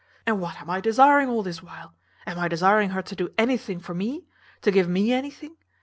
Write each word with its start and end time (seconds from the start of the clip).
And 0.25 0.41
what 0.41 0.59
am 0.59 0.67
I 0.67 0.81
desiring 0.81 1.29
all 1.29 1.43
this 1.43 1.61
while? 1.61 1.93
Am 2.25 2.39
I 2.39 2.47
desiring 2.47 2.89
her 2.89 3.03
to 3.03 3.15
do 3.15 3.29
anything 3.37 3.79
for 3.79 3.93
me? 3.93 4.25
to 4.63 4.71
give 4.71 4.89
me 4.89 5.13
anything? 5.13 5.57